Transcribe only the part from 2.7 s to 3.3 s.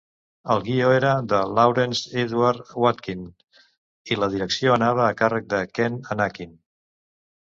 Watkin